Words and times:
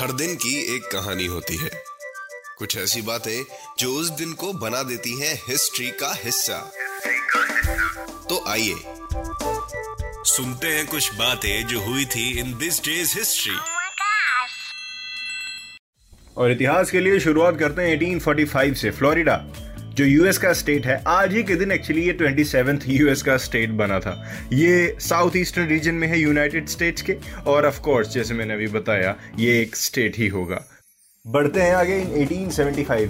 हर 0.00 0.12
दिन 0.12 0.34
की 0.34 0.76
एक 0.76 0.82
कहानी 0.82 1.26
होती 1.26 1.56
है। 1.56 1.70
कुछ 2.58 2.76
ऐसी 2.76 3.02
बातें 3.02 3.44
जो 3.78 3.92
उस 3.92 4.08
दिन 4.08 4.32
को 4.32 4.52
बना 4.52 4.82
देती 4.82 5.20
हैं 5.20 5.42
हिस्ट्री 5.48 5.90
का 5.90 6.12
हिस्सा। 6.24 6.72
तो 8.28 8.44
आइए 8.48 8.74
सुनते 10.24 10.66
हैं 10.66 10.86
कुछ 10.86 11.14
बातें 11.14 11.66
जो 11.66 11.80
हुई 11.80 12.04
थी 12.04 12.38
इन 12.38 12.58
दिस 12.58 12.84
डेज़ 12.84 13.18
हिस्ट्री! 13.18 13.56
और 16.36 16.50
इतिहास 16.50 16.90
के 16.90 17.00
लिए 17.00 17.20
शुरुआत 17.20 17.58
करते 17.58 17.82
हैं 17.82 17.96
1845 17.96 18.74
से 18.74 18.90
फ्लोरिडा 18.90 19.36
जो 19.90 20.04
यूएस 20.04 20.38
का 20.38 20.52
स्टेट 20.52 20.86
है, 20.86 21.04
आज 21.06 21.32
ही 21.32 21.42
के 21.42 21.54
दिन 21.54 21.72
एक्चुअली 21.72 22.02
ये 22.02 22.12
ट्वेंटी 22.12 22.92
यूएस 22.92 23.22
का 23.22 23.36
स्टेट 23.36 23.70
बना 23.70 23.98
था। 23.98 24.24
ये 24.52 24.96
साउथ 25.00 25.30
ईस्टर्न 25.36 25.66
रीजन 25.66 25.94
में 25.94 26.08
है 26.08 26.20
यूनाइटेड 26.20 26.68
स्टेट्स 26.68 27.02
के, 27.02 27.16
और 27.46 27.66
ऑफ़ 27.66 27.80
कोर्स 27.80 28.08
जैसे 28.08 28.34
मैंने 28.34 28.54
अभी 28.54 28.66
बताया, 28.66 29.16
ये 29.38 29.60
एक 29.60 29.76
स्टेट 29.76 30.16
ही 30.16 30.28
होगा। 30.28 30.64
बढ़ते 31.26 31.60
हैं 31.60 31.74
आगे 31.74 31.98
इन 31.98 32.06
1875 32.06 33.08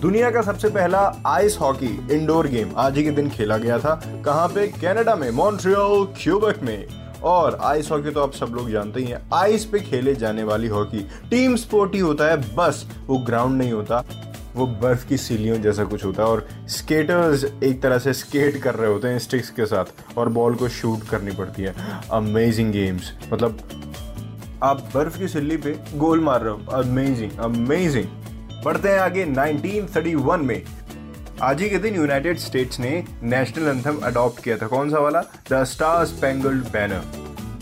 दुनिया 0.00 0.30
का 0.30 0.42
सबसे 0.42 0.68
पहला 0.68 1.22
आइस 1.26 1.56
हॉकी 1.60 2.14
इंडोर 2.14 2.46
गेम 2.48 2.72
आज 2.76 2.96
ही 2.96 3.04
के 3.04 3.10
दिन 3.10 3.30
खेला 3.30 3.58
गया 3.58 3.78
था, 3.78 4.22
कहाँ 4.24 4.48
पे? 4.48 4.66
कनाडा 4.66 5.16
में 5.16 5.30
मॉन्ट्रियल 5.30 6.06
क्यूबेक 6.22 6.62
में। 6.62 6.86
और 7.22 7.58
आइस 7.62 7.90
हॉकी 7.90 8.10
तो 8.10 8.22
आप 8.22 8.34
सब 8.34 8.46
लोग 8.46 8.70
जानते 8.70 9.00
ही 9.00 9.06
हैं 9.06 9.20
आइस 9.34 9.64
पे 9.64 9.78
खेले 9.80 10.14
जाने 10.14 10.42
वाली 10.42 10.68
हॉकी 10.68 10.98
टीम 11.30 11.56
स्पोर्ट 11.56 11.94
ही 11.94 12.00
होता 12.00 12.24
है, 12.24 12.56
बस 12.56 12.86
वो 13.06 13.18
ग्राउंड 13.18 13.58
नहीं 13.58 13.72
होता। 13.72 14.04
वो 14.54 14.66
बर्फ़ 14.66 15.06
की 15.08 15.16
सीलियों 15.16 15.56
जैसा 15.62 15.84
कुछ 15.84 16.04
होता 16.04 16.22
है 16.22 16.28
और 16.28 16.46
स्केटर्स 16.68 17.44
एक 17.64 17.82
तरह 17.82 17.98
से 17.98 18.12
स्केट 18.12 18.56
कर 18.56 18.74
रहे 18.74 18.90
होते 18.92 19.08
हैं 19.08 19.18
स्टिक्स 19.18 19.50
के 19.50 19.66
साथ 19.66 20.18
और 20.18 20.28
बॉल 20.28 20.54
को 20.54 20.68
शूट 20.68 21.08
करनी 21.08 21.30
पड़ती 21.30 21.62
है। 21.62 21.74
अमेजिंग 22.12 22.72
गेम्स 22.72 23.12
मतलब 23.32 23.58
आप 24.62 24.90
बर्फ़ 24.94 25.18
की 25.18 25.28
सिल्ली 25.28 25.56
पे 25.56 25.76
गोल 25.94 26.20
मार 26.20 26.42
रहे 26.42 26.52
हो। 26.52 26.72
अमेजिंग 26.72 27.38
अमेजिंग 27.38 28.06
बढ़ते 28.64 28.88
हैं 28.88 28.98
आगे 28.98 29.24
1931 29.26 30.42
में। 30.42 30.62
आज 31.42 31.60
ही 31.62 31.68
के 31.70 31.78
दिन 31.78 31.94
यूनाइटेड 31.94 32.38
स्टेट्स 32.38 32.80
ने 32.80 33.04
नेशनल 33.22 33.68
एंथम 33.68 33.98
अडॉप्ट 33.98 34.42
किया 34.44 34.56
था। 34.56 34.66
कौन 34.66 34.90
सा 34.90 34.98
वाला? 34.98 35.20
द 35.52 35.64
स्टार 35.64 36.04
स्पेंगल्ड 36.06 36.64
बैनर 36.64 37.02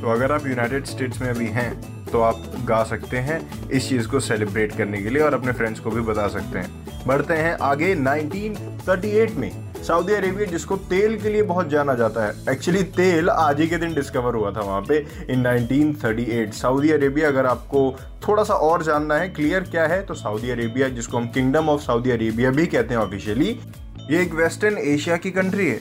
तो 0.00 0.10
अगर 0.10 0.32
आप 0.32 0.46
यूनाइटेड 0.46 0.84
स्टेट्स 0.84 1.20
में 1.20 1.28
अभी 1.28 1.46
हैं 1.46 1.99
तो 2.12 2.20
आप 2.20 2.42
गा 2.64 2.82
सकते 2.84 3.16
हैं 3.18 3.40
इस 3.70 3.88
चीज़ 3.88 4.08
को 4.08 4.20
सेलिब्रेट 4.20 4.76
करने 4.76 5.02
के 5.02 5.10
लिए 5.10 5.22
और 5.22 5.34
अपने 5.34 5.52
फ्रेंड्स 5.52 5.80
को 5.80 5.90
भी 5.90 6.00
बता 6.02 6.28
सकते 6.28 6.58
हैं। 6.58 7.04
बढ़ते 7.06 7.34
हैं 7.34 7.56
आगे 7.62 7.94
1938 7.94 9.36
में, 9.36 9.50
सऊदी 9.82 10.12
अरेबिया 10.12 10.46
जिसको 10.46 10.76
तेल 10.76 11.16
के 11.20 11.28
लिए 11.28 11.42
बहुत 11.42 11.68
जाना 11.68 11.94
जाता 11.94 12.24
है। 12.24 12.32
एक्चुअली 12.50 12.82
तेल 12.96 13.30
आज 13.30 13.60
ही 13.60 13.66
के 13.66 13.76
दिन 13.76 13.94
डिस्कवर 13.94 14.34
हुआ 14.34 14.50
था 14.50 14.60
वहाँ 14.60 14.80
पे 14.82 14.98
इन 15.30 15.42
1938 15.42 16.54
सऊदी 16.54 16.90
अरेबिया 16.90 17.28
अगर 17.28 17.46
आपको 17.46 17.96
थोड़ा 18.28 18.42
सा 18.44 18.54
और 18.54 18.82
जानना 18.82 19.14
है 19.14 19.28
क्लियर 19.28 19.60
क्या 19.62 19.86
है 19.86 20.04
तो 20.06 20.14
सऊदी 20.14 20.50
अरेबिया, 20.50 20.88
जिसको 20.88 21.16
हम 21.18 21.28
किंगडम 21.28 21.68
ऑफ़ 21.68 21.80
सऊदी 21.80 22.10
अरेबिया 22.10 22.50
भी 22.50 22.66
कहते 22.66 22.94
हैं 22.94 23.00
ऑफिशियली 23.00 23.58
ये 24.10 24.22
एक 24.22 24.34
वेस्टर्न 24.34 24.78
एशिया 24.78 25.16
की 25.16 25.30
कंट्री 25.30 25.68
है, 25.68 25.80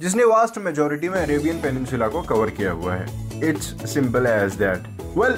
जिसने 0.00 0.24
वास्ट 0.24 0.58
मेजोरिटी 0.58 1.08
में 1.08 1.20
अरेबियन 1.22 1.60
पेनिनसुला 1.60 2.08
को 2.08 2.22
कवर 2.24 2.50
किया 2.50 2.72
हुआ 2.72 2.94
है। 2.94 3.48
It's 3.48 3.92
simple 3.94 4.26
as 4.26 4.54
that 4.54 4.97
well 5.16 5.32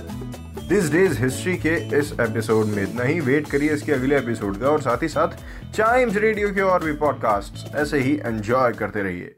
this 0.69 0.91
day's 0.93 1.19
history 1.19 1.57
के 1.57 1.75
इस 1.99 2.13
एपिसोड 2.21 2.67
में 2.67 2.83
इतना 2.83 3.03
ही। 3.03 3.21
वेट 3.21 3.49
करिए 3.51 3.73
इसके 3.73 3.93
अगले 3.93 4.17
एपिसोड 4.19 4.61
का 4.61 4.69
और 4.69 4.81
साथ 4.81 5.03
ही 5.03 5.09
साथ 5.09 5.29
चाइम्स 5.73 6.17
रेडियो 6.17 6.53
के 6.55 6.61
और 6.61 6.85
भी 6.85 6.93
पॉडकास्ट 6.93 7.75
ऐसे 7.77 7.99
ही 7.99 8.15
एंजॉय 8.17 8.73
करते 8.73 9.03
रहिए। 9.03 9.35